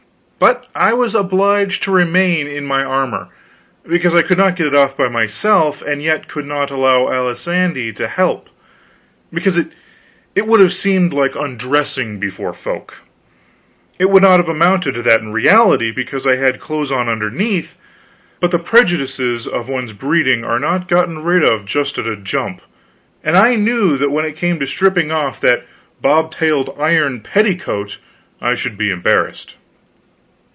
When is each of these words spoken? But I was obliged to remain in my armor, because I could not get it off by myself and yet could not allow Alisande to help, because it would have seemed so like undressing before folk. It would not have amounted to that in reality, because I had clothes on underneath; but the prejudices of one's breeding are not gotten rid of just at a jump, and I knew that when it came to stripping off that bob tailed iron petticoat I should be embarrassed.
But 0.43 0.67
I 0.73 0.93
was 0.93 1.13
obliged 1.13 1.83
to 1.83 1.91
remain 1.91 2.47
in 2.47 2.65
my 2.65 2.83
armor, 2.83 3.27
because 3.87 4.15
I 4.15 4.23
could 4.23 4.39
not 4.39 4.55
get 4.55 4.65
it 4.65 4.73
off 4.73 4.97
by 4.97 5.07
myself 5.07 5.83
and 5.83 6.01
yet 6.01 6.27
could 6.27 6.47
not 6.47 6.71
allow 6.71 7.05
Alisande 7.05 7.95
to 7.97 8.07
help, 8.07 8.49
because 9.31 9.55
it 9.55 10.47
would 10.47 10.59
have 10.59 10.73
seemed 10.73 11.11
so 11.11 11.17
like 11.19 11.35
undressing 11.35 12.17
before 12.19 12.53
folk. 12.55 12.95
It 13.99 14.09
would 14.09 14.23
not 14.23 14.37
have 14.39 14.49
amounted 14.49 14.95
to 14.95 15.03
that 15.03 15.21
in 15.21 15.31
reality, 15.31 15.91
because 15.91 16.25
I 16.25 16.37
had 16.37 16.59
clothes 16.59 16.91
on 16.91 17.07
underneath; 17.07 17.75
but 18.39 18.49
the 18.49 18.57
prejudices 18.57 19.45
of 19.45 19.69
one's 19.69 19.93
breeding 19.93 20.43
are 20.43 20.59
not 20.59 20.87
gotten 20.87 21.19
rid 21.23 21.43
of 21.43 21.65
just 21.65 21.99
at 21.99 22.07
a 22.07 22.15
jump, 22.17 22.61
and 23.23 23.37
I 23.37 23.53
knew 23.57 23.95
that 23.95 24.09
when 24.09 24.25
it 24.25 24.35
came 24.37 24.59
to 24.59 24.65
stripping 24.65 25.11
off 25.11 25.39
that 25.41 25.67
bob 26.01 26.31
tailed 26.31 26.75
iron 26.79 27.19
petticoat 27.21 27.99
I 28.41 28.55
should 28.55 28.75
be 28.75 28.89
embarrassed. 28.89 29.57